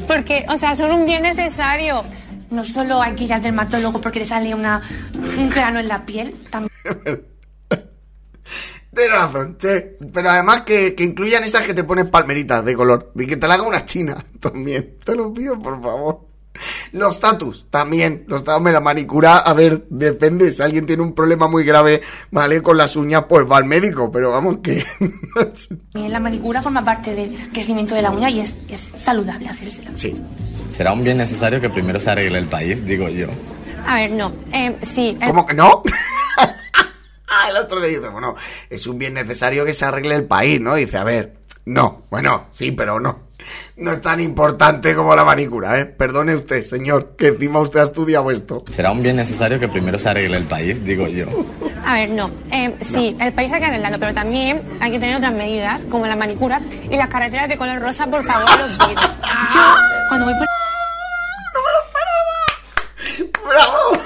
[0.07, 2.02] Porque, o sea, son un bien necesario.
[2.48, 4.81] No solo hay que ir al dermatólogo porque te sale una,
[5.37, 6.72] un grano en la piel, también
[8.94, 9.68] Tienes razón, sí.
[10.12, 13.12] Pero además que, que incluyan esas que te ponen palmeritas de color.
[13.14, 14.96] Y que te la haga una china también.
[15.04, 16.20] Te lo pido, por favor.
[16.92, 18.24] Los tatus también.
[18.28, 20.50] Los tatus, la manicura, a ver, depende.
[20.50, 22.62] Si alguien tiene un problema muy grave, ¿vale?
[22.62, 24.11] Con las uñas, pues va al médico.
[24.11, 24.82] Pero vamos, que.
[25.92, 29.90] la manicura forma parte del crecimiento de la uña y es, es saludable hacérsela.
[29.94, 30.14] sí.
[30.70, 33.28] Será un bien necesario que primero se arregle el país, digo yo.
[33.87, 34.32] A ver, no.
[34.52, 35.16] Eh, sí.
[35.20, 35.82] eh, ¿Cómo que no?
[37.57, 38.35] Ah, el otro le dice, bueno,
[38.69, 40.75] es un bien necesario que se arregle el país, ¿no?
[40.75, 43.27] Dice, a ver, no, bueno, sí, pero no.
[43.77, 45.87] No es tan importante como la manicura, ¿eh?
[45.87, 48.64] Perdone usted, señor, que encima usted ha estudiado esto.
[48.69, 51.27] Será un bien necesario que primero se arregle el país, digo yo.
[51.85, 52.31] A ver, no.
[52.51, 56.07] Eh, sí, el país hay que arreglarlo, pero también hay que tener otras medidas, como
[56.07, 59.01] la manicura y las carreteras de color rosa, por favor, los pido.
[59.55, 59.61] Yo,
[60.09, 60.47] cuando voy por
[63.49, 64.06] ¡Bravo!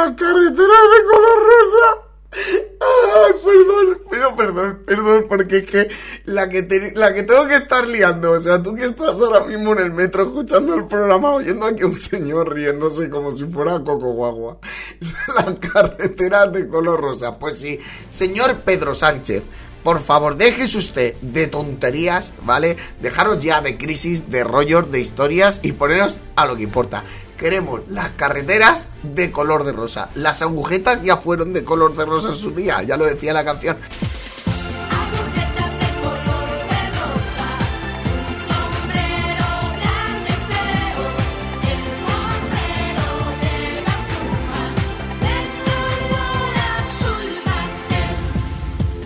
[0.00, 2.06] La carretera de color rosa.
[2.32, 5.88] Ay, perdón, perdón, perdón, porque es que
[6.24, 9.74] la que, la que tengo que estar liando, o sea, tú que estás ahora mismo
[9.74, 14.14] en el metro escuchando el programa, oyendo aquí un señor riéndose como si fuera Coco
[14.14, 14.58] Guagua.
[15.36, 19.42] La carretera de color rosa, pues sí, señor Pedro Sánchez.
[19.82, 22.76] Por favor, déjese usted de tonterías, ¿vale?
[23.02, 27.02] Dejaros ya de crisis, de rollos, de historias y poneros a lo que importa.
[27.40, 30.10] Queremos las carreteras de color de rosa.
[30.14, 33.46] Las agujetas ya fueron de color de rosa en su día, ya lo decía la
[33.46, 33.78] canción.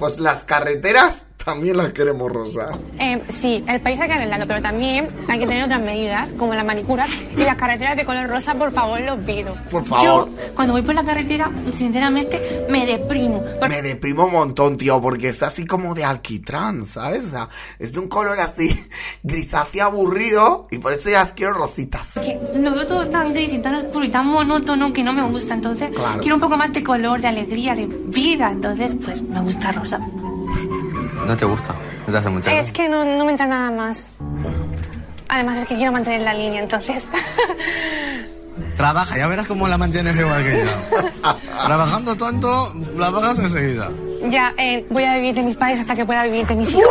[0.01, 2.71] Pues las carreteras también las queremos rosa.
[2.99, 6.55] Eh, sí, el país hay que arreglarlo, pero también hay que tener otras medidas, como
[6.55, 9.55] la manicura y las carreteras de color rosa, por favor, los pido.
[9.71, 10.29] Por Yo, favor.
[10.55, 13.43] cuando voy por la carretera, sinceramente, me deprimo.
[13.61, 17.27] Porque Me deprimo un montón, tío, porque está así como de alquitrán, ¿sabes?
[17.27, 18.69] O sea, es de un color así
[19.23, 22.13] grisáceo aburrido y por eso ya quiero rositas.
[22.15, 25.23] que lo veo todo tan gris y tan oscuro y tan monótono que no me
[25.23, 25.55] gusta.
[25.55, 26.21] Entonces, Claro.
[26.21, 28.51] quiero un poco más de color, de alegría, de vida.
[28.51, 30.01] Entonces, pues me gusta rosa.
[31.27, 31.75] ¿No te gusta?
[32.07, 34.07] ¿No te hace mucha Es que no, no me entra nada más.
[35.29, 37.05] Además es que quiero mantener la línea, entonces.
[38.77, 41.37] Trabaja, ya verás cómo la mantienes igual que yo.
[41.65, 43.89] Trabajando tanto, la bajas enseguida.
[44.29, 46.85] ya, eh, voy a vivir de mis padres hasta que pueda vivir de mis hijos.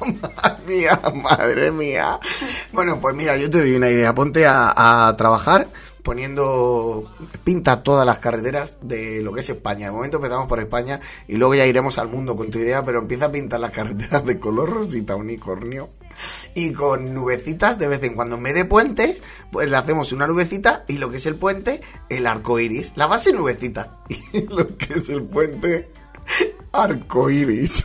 [0.00, 2.18] Madre mía, madre mía.
[2.72, 4.14] Bueno, pues mira, yo te doy una idea.
[4.14, 5.66] Ponte a, a trabajar
[6.04, 7.10] poniendo
[7.44, 9.86] pinta todas las carreteras de lo que es España.
[9.86, 13.00] De momento empezamos por España y luego ya iremos al mundo con tu idea, pero
[13.00, 15.88] empieza a pintar las carreteras de color rosita unicornio
[16.54, 18.36] y con nubecitas de vez en cuando.
[18.36, 21.80] En vez de puentes, pues le hacemos una nubecita y lo que es el puente,
[22.10, 22.92] el arco iris.
[22.96, 23.98] La base nubecita
[24.32, 25.90] y lo que es el puente,
[26.72, 27.82] arco iris.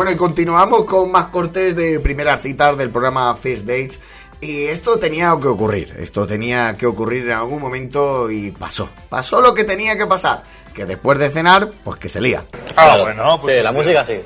[0.00, 4.00] Bueno, y continuamos con más cortes de primeras citas del programa First Dates.
[4.40, 8.88] Y esto tenía que ocurrir, esto tenía que ocurrir en algún momento y pasó.
[9.10, 12.42] Pasó lo que tenía que pasar, que después de cenar, pues que se lía.
[12.76, 13.56] Ah, bueno, pues.
[13.56, 14.22] Sí, la música sí.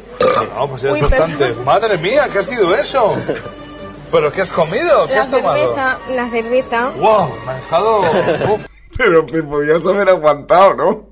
[0.54, 1.52] No, pues es bastante.
[1.64, 3.16] Madre mía, ¿qué ha sido eso?
[4.12, 5.08] ¿Pero qué has comido?
[5.08, 5.56] ¿Qué La has tomado?
[5.56, 6.90] cerveza, la cerveza.
[6.90, 7.34] ¡Wow!
[7.44, 8.02] Me ha dejado...
[8.96, 11.06] Pero te podías haber aguantado, ¿no?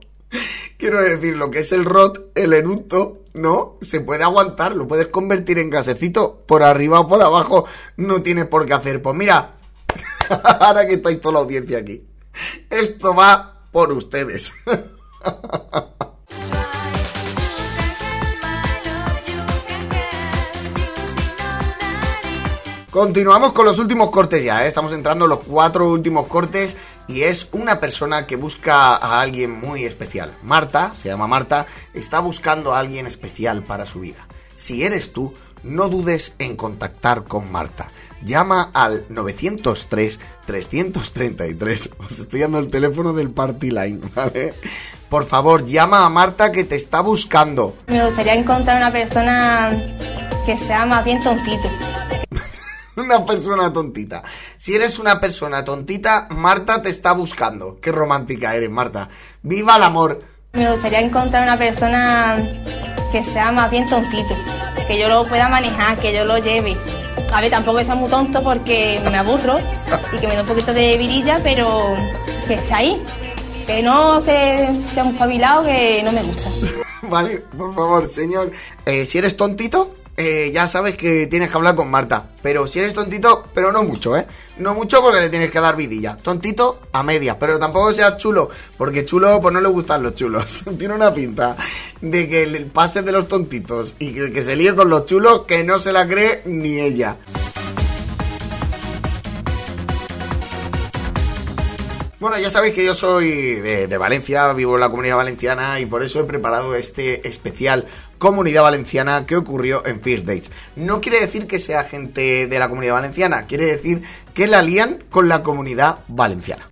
[0.77, 3.79] Quiero decir, lo que es el rot, el eructo, ¿no?
[3.81, 7.65] Se puede aguantar, lo puedes convertir en gasecito por arriba o por abajo,
[7.97, 9.03] no tiene por qué hacer.
[9.03, 9.57] Pues mira,
[10.61, 12.07] ahora que estáis toda la audiencia aquí,
[12.71, 14.53] esto va por ustedes.
[22.93, 24.69] Continuamos con los últimos cortes ya, ¿eh?
[24.69, 26.77] estamos entrando en los cuatro últimos cortes
[27.09, 30.33] y es una persona que busca a alguien muy especial.
[30.43, 34.27] Marta, se llama Marta, está buscando a alguien especial para su vida.
[34.57, 37.89] Si eres tú, no dudes en contactar con Marta.
[38.25, 41.91] Llama al 903-333.
[42.07, 44.55] Os estoy dando el teléfono del Party Line, ¿vale?
[45.09, 47.77] Por favor, llama a Marta que te está buscando.
[47.87, 49.71] Me gustaría encontrar una persona
[50.47, 51.69] que sea más bien tontito.
[52.97, 54.23] Una persona tontita.
[54.57, 57.79] Si eres una persona tontita, Marta te está buscando.
[57.81, 59.09] Qué romántica eres, Marta.
[59.43, 60.23] ¡Viva el amor!
[60.53, 62.37] Me gustaría encontrar una persona
[63.11, 64.37] que sea más bien tontito.
[64.87, 66.77] Que yo lo pueda manejar, que yo lo lleve.
[67.33, 69.59] A ver, tampoco que sea muy tonto porque me aburro
[70.13, 71.95] y que me da un poquito de virilla, pero
[72.47, 73.03] que está ahí.
[73.67, 76.51] Que no se, sea un espabilado que no me gusta.
[77.03, 78.51] Vale, por favor, señor.
[78.85, 82.27] Eh, si eres tontito, eh, ya sabes que tienes que hablar con Marta.
[82.43, 84.27] Pero si eres tontito, pero no mucho, ¿eh?
[84.59, 86.17] No mucho porque le tienes que dar vidilla.
[86.17, 90.65] Tontito a media, pero tampoco seas chulo, porque chulo, pues no le gustan los chulos.
[90.79, 91.57] Tiene una pinta
[92.01, 95.43] de que el pase de los tontitos y que, que se líe con los chulos
[95.43, 97.19] que no se la cree ni ella.
[102.23, 105.87] Bueno, ya sabéis que yo soy de, de Valencia, vivo en la comunidad valenciana y
[105.87, 107.85] por eso he preparado este especial
[108.17, 110.49] Comunidad Valenciana que ocurrió en First Days.
[110.77, 114.05] No quiere decir que sea gente de la comunidad valenciana, quiere decir
[114.35, 116.71] que la lían con la comunidad valenciana.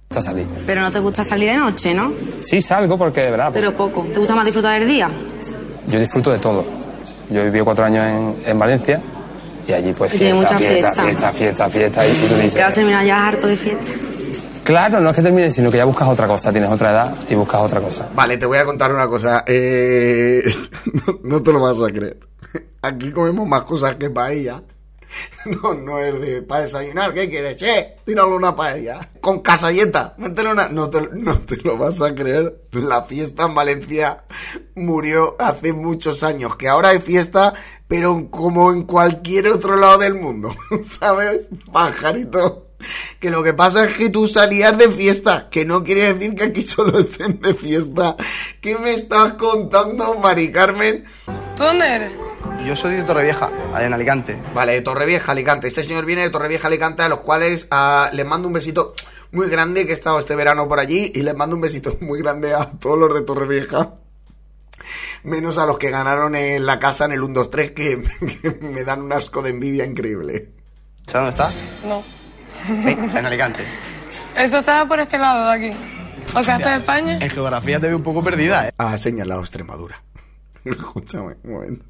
[0.67, 2.13] Pero no te gusta salir de noche, ¿no?
[2.45, 3.51] Sí, salgo porque de verdad.
[3.53, 4.05] Pero poco.
[4.05, 5.11] ¿Te gusta más disfrutar del día?
[5.89, 6.65] Yo disfruto de todo.
[7.29, 9.03] Yo he vivido cuatro años en, en Valencia
[9.67, 11.03] y allí pues fiesta, mucha fiesta, fiesta.
[11.03, 13.91] fiesta, fiesta, fiesta, y tú dices, terminar ya harto de fiesta.
[14.65, 17.35] Claro, no es que termines, sino que ya buscas otra cosa, tienes otra edad y
[17.35, 18.09] buscas otra cosa.
[18.15, 19.45] Vale, te voy a contar una cosa.
[19.47, 20.43] Eh,
[21.23, 22.19] no, te lo vas a creer.
[22.83, 24.63] Aquí comemos más cosas que paella.
[25.45, 27.13] No, no es de para desayunar.
[27.13, 27.57] ¿Qué quieres?
[28.05, 29.11] Tíralo una paella.
[29.21, 30.15] Con casalleta.
[30.19, 30.69] Métele una.
[30.69, 32.63] No te, no te lo vas a creer.
[32.73, 34.25] La fiesta en Valencia
[34.77, 36.57] murió hace muchos años.
[36.57, 37.55] Que ahora hay fiesta,
[37.89, 40.55] pero como en cualquier otro lado del mundo.
[40.83, 41.49] ¿Sabes?
[41.73, 42.70] Pajarito.
[43.19, 46.45] Que lo que pasa es que tú salías de fiesta, que no quiere decir que
[46.45, 48.17] aquí solo estén de fiesta.
[48.61, 51.05] ¿Qué me estás contando, Mari Carmen?
[51.57, 52.13] ¿Tú dónde eres?
[52.65, 54.39] Yo soy de Torrevieja, allá en Alicante.
[54.55, 55.69] Vale, de Torrevieja, Alicante.
[55.69, 58.95] Este señor viene de Torrevieja, Alicante, a los cuales ah, les mando un besito
[59.33, 62.21] muy grande, que he estado este verano por allí, y les mando un besito muy
[62.21, 63.95] grande a todos los de Torrevieja.
[65.23, 68.03] Menos a los que ganaron en la casa en el 1-2-3, que,
[68.43, 70.51] que me dan un asco de envidia increíble.
[71.07, 71.89] ¿Sabes dónde está?
[71.89, 72.20] No.
[72.69, 73.65] Eh, en Alicante.
[74.37, 75.77] Eso estaba por este lado de aquí.
[76.35, 77.19] O sea, esto es España.
[77.21, 78.73] En geografía te veo un poco perdida, ¿eh?
[78.79, 80.03] Ha señalado Extremadura.
[80.65, 81.85] Escúchame, un momento.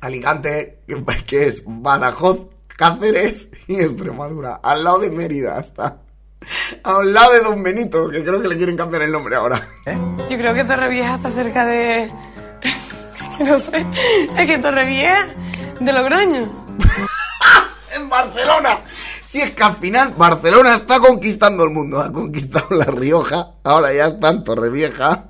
[0.00, 4.60] Alicante, que- que es Badajoz, Cáceres y Extremadura.
[4.62, 5.98] Al lado de Mérida está.
[6.84, 9.60] Al lado de Don Benito, que creo que le quieren cambiar el nombre ahora.
[9.86, 12.08] Yo creo que Torrevieja está cerca de.
[13.44, 13.84] no sé.
[14.38, 15.26] Es que Torrevieja
[15.80, 16.66] de Logroño.
[18.10, 18.80] en Barcelona.
[19.22, 22.00] Si es que al final Barcelona está conquistando el mundo.
[22.00, 23.52] Ha conquistado La Rioja.
[23.64, 25.26] Ahora ya está en Torrevieja.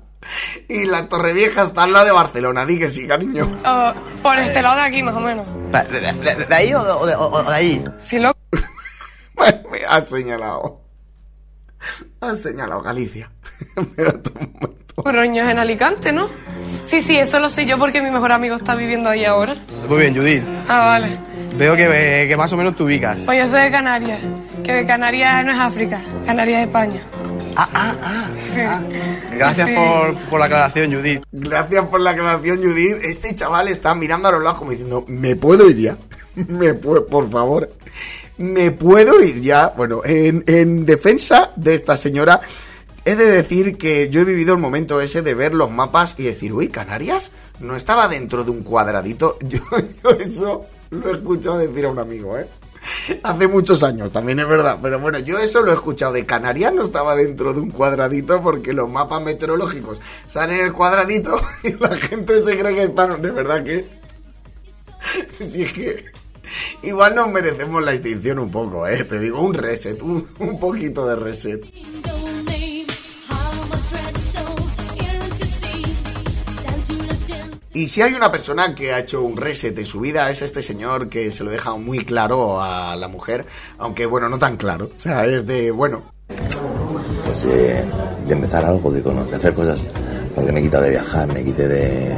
[0.69, 2.65] Y la Torrevieja está al lado de Barcelona.
[2.65, 3.47] Di que sí, cariño.
[3.65, 5.45] O por este lado de aquí, más o menos.
[5.71, 7.83] ¿De, de- de- de ahí o de, o de- o de ahí?
[7.99, 8.31] Si lo.
[9.71, 10.81] Me ha señalado.
[12.21, 13.31] Ha señalado Galicia.
[15.03, 16.29] Logroño es en Alicante, ¿no?
[16.85, 19.55] Sí, sí, eso lo sé yo porque mi mejor amigo está viviendo ahí ahora.
[19.87, 20.43] Muy bien, Judith.
[20.67, 21.17] Ah, vale.
[21.55, 23.17] Veo que, eh, que más o menos te ubicas.
[23.25, 24.19] Pues yo soy de Canarias.
[24.63, 26.01] Que de Canarias no es África.
[26.25, 27.01] Canarias es España.
[27.55, 28.29] Ah, ah, ah.
[28.53, 29.35] Sí.
[29.37, 29.75] Gracias Sí.
[29.75, 31.21] por, por la aclaración, Judith.
[31.31, 33.03] Gracias por la aclaración, Judith.
[33.03, 35.97] Este chaval está mirando a los lados como diciendo, ¿me puedo ir ya?
[36.35, 37.69] ¿Me puedo, por favor?
[38.37, 39.73] ¿Me puedo ir ya?
[39.75, 42.39] Bueno, en, en defensa de esta señora,
[43.03, 46.23] he de decir que yo he vivido el momento ese de ver los mapas y
[46.23, 49.37] decir, uy, Canarias no estaba dentro de un cuadradito.
[49.45, 49.59] Yo,
[50.03, 52.47] yo eso lo he escuchado decir a un amigo, ¿eh?
[53.23, 54.79] Hace muchos años, también es verdad.
[54.81, 56.13] Pero bueno, yo eso lo he escuchado.
[56.13, 60.73] De Canarias no estaba dentro de un cuadradito porque los mapas meteorológicos salen en el
[60.73, 63.21] cuadradito y la gente se cree que están.
[63.21, 64.01] De verdad que.
[65.43, 66.05] Si que.
[66.83, 69.03] Igual nos merecemos la extinción un poco, ¿eh?
[69.03, 71.63] Te digo, un reset, un, un poquito de reset.
[77.73, 80.61] Y si hay una persona que ha hecho un reset en su vida, es este
[80.61, 83.45] señor que se lo deja muy claro a la mujer,
[83.77, 84.89] aunque bueno, no tan claro.
[84.97, 86.03] O sea, es de, bueno,
[87.25, 87.85] Pues de,
[88.25, 89.79] de empezar algo, de, cono- de hacer cosas.
[90.35, 92.13] Porque me he quitado de viajar, me quité de,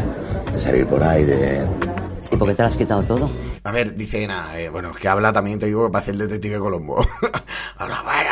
[0.51, 1.63] de salir por ahí, de...
[2.31, 3.29] ¿Y por qué te lo has quitado todo?
[3.63, 6.17] A ver, dice nada, eh, bueno, es que habla también, te digo, que parece el
[6.17, 6.97] detective Colombo.
[7.77, 8.29] habla, bueno,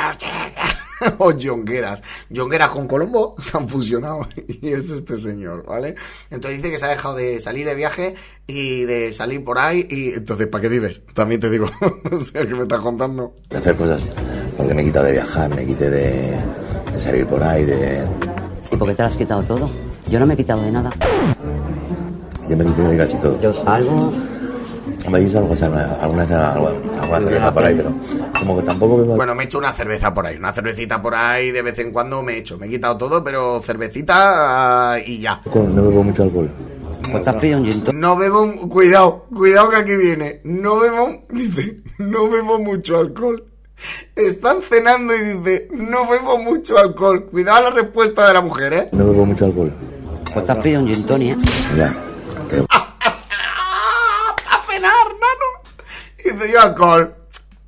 [1.18, 2.02] o Jongueras.
[2.34, 5.96] Jongueras con Colombo se han fusionado y es este señor, ¿vale?
[6.30, 8.16] Entonces dice que se ha dejado de salir de viaje
[8.48, 11.02] y de salir por ahí y entonces, ¿para qué vives?
[11.14, 11.70] También te digo,
[12.12, 13.36] o sea, que me estás contando.
[13.50, 14.02] de hacer cosas.
[14.58, 16.38] Porque me he quitado de viajar, me quité de,
[16.92, 18.06] de salir por ahí, de...
[18.72, 19.70] ¿Y por qué te lo has quitado todo?
[20.10, 20.92] Yo no me he quitado de nada.
[22.48, 23.40] Yo me quité de casi todo.
[23.42, 24.14] Yo salgo,
[25.10, 25.68] Me algo, o sea,
[26.02, 27.94] alguna vez alguna, alguna cerveza por ahí, pero
[28.40, 31.16] como que tampoco bebo Bueno, me he hecho una cerveza por ahí, una cervecita por
[31.16, 32.58] ahí, de vez en cuando me he hecho.
[32.58, 35.42] Me he quitado todo, pero cervecita ah, y ya.
[35.46, 36.50] no bebo mucho alcohol.
[37.12, 37.94] pues gin tonic.
[37.94, 40.42] No bebo, cuidado, cuidado que aquí viene.
[40.44, 43.44] No bebo, dice, no bebo mucho alcohol.
[44.16, 47.26] Están cenando y dice, no bebo mucho alcohol.
[47.26, 48.90] Cuidado la respuesta de la mujer, ¿eh?
[48.92, 49.74] No bebo mucho alcohol.
[50.34, 51.48] Pues te has pedido un gin tonic, ¿eh?
[51.76, 51.94] Ya.
[52.50, 55.12] Pero A cenar,
[56.46, 57.16] yo alcohol.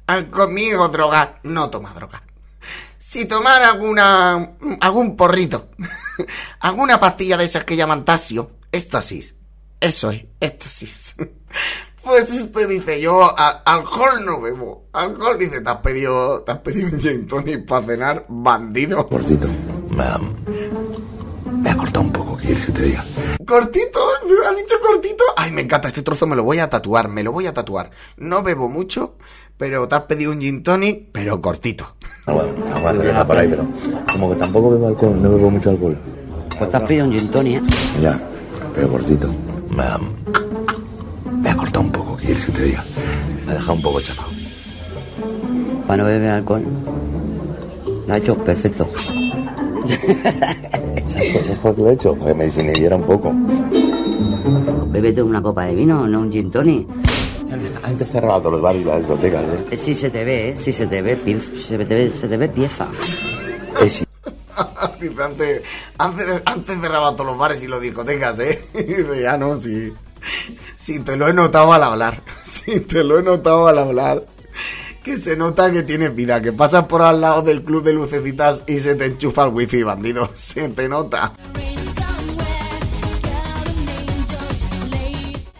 [0.07, 1.39] Al- Conmigo droga.
[1.43, 2.23] No toma droga.
[2.97, 5.69] Si tomar alguna, algún porrito,
[6.61, 9.35] alguna pastilla de esas que llaman tasio, éxtasis.
[9.79, 11.15] Eso es, éxtasis.
[12.03, 14.89] Pues usted dice, yo a- alcohol no bebo.
[14.91, 19.07] Alcohol dice, te has pedido, te has pedido un gin tonic para cenar, bandido.
[19.07, 19.47] cortito.
[19.89, 20.19] Me ha,
[21.49, 23.05] me ha cortado un poco, ¿qué quieres que te diga?
[23.47, 23.99] ¿Cortito?
[24.41, 25.23] ¿Me ha dicho cortito?
[25.37, 27.91] Ay, me encanta este trozo, me lo voy a tatuar, me lo voy a tatuar.
[28.17, 29.15] No bebo mucho,
[29.57, 31.95] pero te has pedido un gin tonic, pero cortito.
[32.25, 33.67] Alguna cerveza por ahí, pero
[34.11, 35.97] como que tampoco bebo alcohol, no bebo mucho alcohol.
[36.57, 37.67] Pues te has pedido un gin tonic, ¿eh?
[38.01, 38.19] Ya,
[38.73, 39.33] pero cortito.
[39.69, 39.99] Me ha,
[41.31, 42.83] me ha cortado un poco, ¿qué quieres que te diga?
[43.45, 44.29] Me ha dejado un poco chapado.
[45.87, 46.63] Para no beber alcohol.
[48.07, 48.87] Lo ha hecho perfecto.
[51.07, 52.15] ¿Sabes por, ¿Sabes por qué lo he hecho?
[52.15, 53.33] Para que me desinhibiera un poco.
[54.87, 56.87] Bébete una copa de vino, no un gin tonic.
[57.83, 59.65] Antes cerraba todos los bares y las discotecas, ¿eh?
[59.71, 60.57] Eh, Sí se te ve, ¿eh?
[60.57, 61.19] Sí se te ve,
[61.61, 62.87] se te ve, se te ve pieza.
[63.81, 64.05] Eh, sí.
[64.99, 65.61] Dice, antes,
[65.97, 68.63] antes, antes cerraba todos los bares y las discotecas, ¿eh?
[68.73, 69.93] Dice, ya no, sí.
[70.73, 72.21] Sí, te lo he notado al hablar.
[72.43, 74.23] Sí, te lo he notado al hablar.
[75.03, 78.63] Que se nota que tienes vida, que pasas por al lado del club de lucecitas
[78.67, 80.29] y se te enchufa el wifi, bandido.
[80.33, 81.33] Se te nota.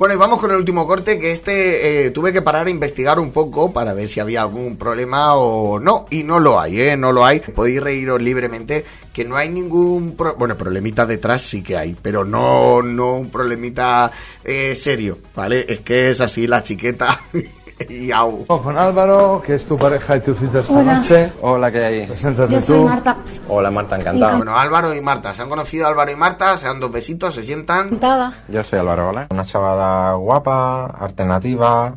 [0.04, 3.22] Bueno, y vamos con el último corte, que este eh, tuve que parar a investigar
[3.22, 6.08] un poco para ver si había algún problema o no.
[6.10, 6.98] Y no lo hay, ¿eh?
[6.98, 7.40] No lo hay.
[7.40, 10.18] Podéis reíros libremente, que no hay ningún...
[10.18, 14.12] pro- bueno, problemita detrás sí que hay, pero no, no un problemita
[14.44, 15.66] eh, serio, ¿vale?
[15.70, 17.22] Es que es así la chiqueta
[17.90, 18.46] y au.
[18.46, 20.96] Con Álvaro, que es tu pareja y tu cita esta Hola.
[20.96, 21.32] noche.
[21.42, 22.06] Hola, ¿qué hay?
[22.08, 22.88] Preséntate Yo soy tú.
[22.88, 23.18] Marta.
[23.50, 24.38] Hola, Marta, encantado.
[24.38, 27.44] Bueno, Álvaro y Marta, se han conocido Álvaro y Marta, se dan dos besitos, se
[27.44, 28.00] sientan...
[28.48, 29.28] Yo soy Álvaro, ¿vale?
[29.30, 31.94] Una chavala guapa, alternativa,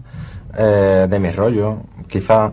[0.57, 2.53] eh, de mi rollo, quizá.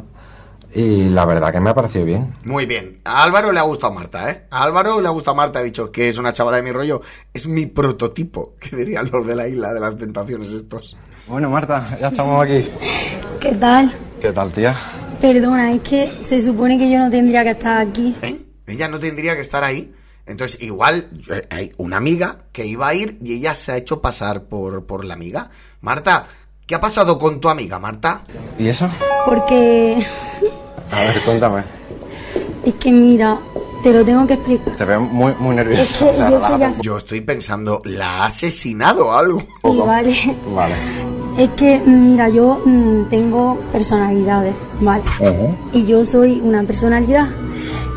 [0.76, 2.34] Y la verdad que me ha parecido bien.
[2.43, 2.99] Muy bien.
[3.03, 4.47] A Álvaro le ha gustado Marta, ¿eh?
[4.49, 7.01] A Álvaro le ha gustado Marta, ha dicho que es una chavala de mi rollo.
[7.34, 10.97] Es mi prototipo, que dirían los de la isla de las tentaciones estos.
[11.28, 12.69] Bueno, Marta, ya estamos aquí.
[13.39, 13.93] ¿Qué tal?
[14.19, 14.76] ¿Qué tal, tía?
[15.21, 18.15] Perdona, es que se supone que yo no tendría que estar aquí.
[18.65, 19.93] Ella no tendría que estar ahí.
[20.26, 24.01] Entonces, igual eh, hay una amiga que iba a ir y ella se ha hecho
[24.01, 25.49] pasar por, por la amiga.
[25.82, 26.28] Marta,
[26.65, 28.24] ¿qué ha pasado con tu amiga, Marta?
[28.57, 28.89] ¿Y eso?
[29.26, 30.05] Porque
[30.93, 31.63] A ver, cuéntame.
[32.65, 33.39] es que mira,
[33.81, 34.75] te lo tengo que explicar.
[34.77, 35.81] Te veo muy, muy nerviosa.
[35.83, 39.39] Es que O sea, yo estoy pensando, ¿la ha asesinado algo?
[39.39, 40.37] Sí, vale.
[40.53, 40.75] Vale.
[41.35, 45.01] Es que, mira, yo mm, tengo personalidades, ¿vale?
[45.71, 47.27] Y yo soy una personalidad.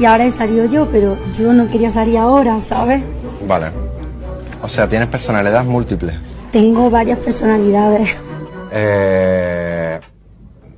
[0.00, 3.02] Y ahora he salido yo, pero yo no quería salir ahora, ¿sabes?
[3.46, 3.66] Vale.
[4.62, 6.14] O sea, tienes personalidades múltiples.
[6.50, 8.08] Tengo varias personalidades.
[8.72, 10.00] Eh...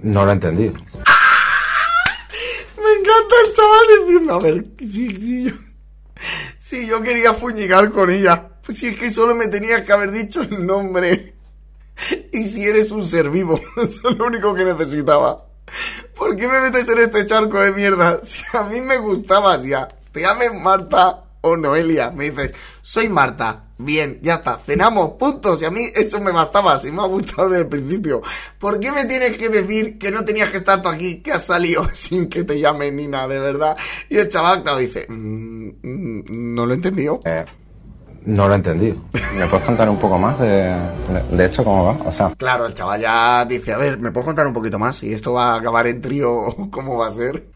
[0.03, 0.73] No lo he entendido.
[3.19, 4.65] Encanta el chaval diciendo, a ver,
[6.87, 10.43] yo, quería fuñigar con ella, pues si es que solo me tenías que haber dicho
[10.43, 11.35] el nombre.
[12.33, 15.45] Y si eres un ser vivo, eso es lo único que necesitaba.
[16.15, 18.21] ¿Por qué me metes en este charco de mierda?
[18.23, 23.65] Si a mí me gustabas ya, te llames Marta o Noelia, me dices, soy Marta,
[23.81, 25.63] Bien, ya está, cenamos, puntos.
[25.63, 28.23] Y a mí eso me bastaba, si me ha gustado desde el principio.
[28.59, 31.45] ¿Por qué me tienes que decir que no tenías que estar tú aquí, que has
[31.45, 33.77] salido sin que te llame Nina, de verdad?
[34.09, 37.21] Y el chaval, claro, dice, "Mm, mm, no lo he entendido.
[37.25, 37.45] Eh,
[38.25, 38.97] no lo he entendido.
[39.37, 41.93] ¿Me puedes contar un poco más de, de, de esto cómo va?
[42.05, 45.01] O sea, Claro, el chaval ya dice, a ver, ¿me puedes contar un poquito más?
[45.05, 47.47] Y esto va a acabar en trío, ¿cómo va a ser?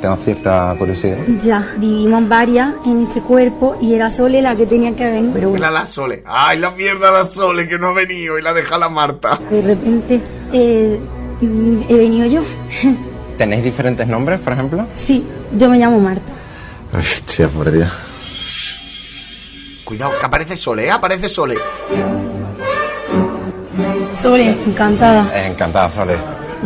[0.00, 1.18] Tengo cierta curiosidad.
[1.42, 5.30] Ya, vivimos varias en este cuerpo y era Sole la que tenía que venir.
[5.34, 6.22] Pero bueno, Era la Sole.
[6.26, 9.38] ¡Ay, la mierda la Sole que no ha venido y la deja la Marta!
[9.50, 10.20] de repente
[10.52, 10.98] eh,
[11.88, 12.42] he venido yo.
[13.38, 14.86] ¿Tenéis diferentes nombres, por ejemplo?
[14.94, 15.24] Sí,
[15.56, 16.32] yo me llamo Marta.
[16.92, 17.90] Hostia, por Dios.
[19.84, 20.90] Cuidado, que aparece Sole, ¿eh?
[20.90, 21.56] Aparece Sole.
[24.12, 25.46] Sole, encantada.
[25.46, 26.16] Encantada, Sole.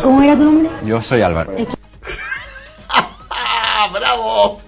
[0.03, 0.69] ¿Cómo era tu nombre?
[0.85, 1.53] Yo soy Álvaro.
[1.57, 1.63] ¡Ah,
[3.95, 4.61] bravo!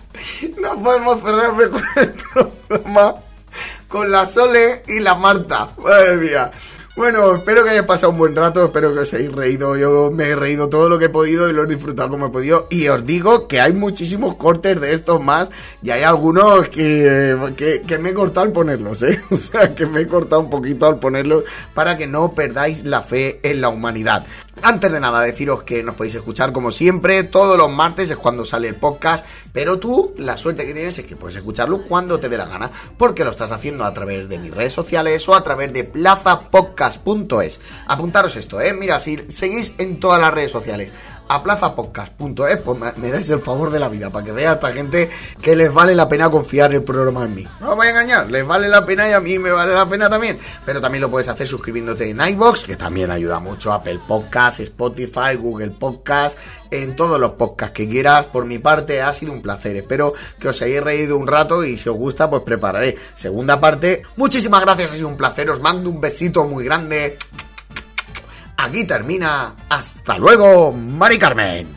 [0.58, 2.12] No podemos cerrar mejor el
[2.68, 3.16] programa
[3.88, 5.70] con la Sole y la Marta.
[5.78, 6.50] Madre mía.
[6.96, 9.76] Bueno, espero que hayáis pasado un buen rato, espero que os hayáis reído.
[9.76, 12.30] Yo me he reído todo lo que he podido y lo he disfrutado como he
[12.30, 12.68] podido.
[12.70, 15.50] Y os digo que hay muchísimos cortes de estos más
[15.82, 17.36] y hay algunos que,
[17.86, 19.20] que, me he cortado al ponerlos, ¿eh?
[19.30, 21.44] O sea, que me he cortado un poquito al ponerlos
[21.74, 24.24] para que no perdáis la fe en la humanidad.
[24.62, 28.46] Antes de nada, deciros que nos podéis escuchar como siempre, todos los martes es cuando
[28.46, 32.30] sale el podcast, pero tú la suerte que tienes es que puedes escucharlo cuando te
[32.30, 35.44] dé la gana, porque lo estás haciendo a través de mis redes sociales o a
[35.44, 35.84] través de
[36.86, 37.60] plazapodcast.es.
[37.86, 38.72] Apuntaros esto, ¿eh?
[38.72, 40.90] Mira, si seguís en todas las redes sociales
[41.28, 44.72] a plazapodcast.es, pues me, dais el favor de la vida para que vea a esta
[44.72, 45.10] gente
[45.40, 47.48] que les vale la pena confiar el programa en mí.
[47.60, 49.88] No os voy a engañar, les vale la pena y a mí me vale la
[49.88, 50.38] pena también.
[50.64, 55.36] Pero también lo puedes hacer suscribiéndote en iBox, que también ayuda mucho, Apple Podcast, Spotify,
[55.38, 56.38] Google Podcast,
[56.70, 58.26] en todos los podcasts que quieras.
[58.26, 59.76] Por mi parte ha sido un placer.
[59.76, 64.02] Espero que os hayáis reído un rato y si os gusta, pues prepararé segunda parte.
[64.16, 65.50] Muchísimas gracias, ha sido un placer.
[65.50, 67.18] Os mando un besito muy grande.
[68.56, 69.54] Aquí termina.
[69.68, 71.75] Hasta luego, Mari Carmen.